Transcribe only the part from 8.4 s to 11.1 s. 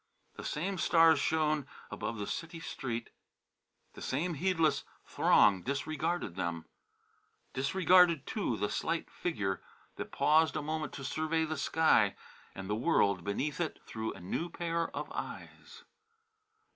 the slight figure that paused a moment to